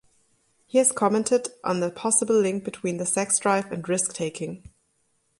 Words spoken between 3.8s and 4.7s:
risk taking.